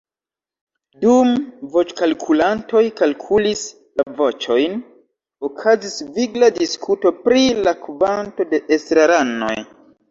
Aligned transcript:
Dum 1.01 1.27
voĉkalkulantoj 1.75 2.81
kalkulis 3.01 3.61
la 4.01 4.07
voĉojn, 4.23 4.81
okazis 5.51 6.03
vigla 6.19 6.51
diskuto 6.61 7.15
pri 7.29 7.47
la 7.69 7.77
kvanto 7.87 8.51
de 8.55 8.67
estraranoj. 8.81 9.55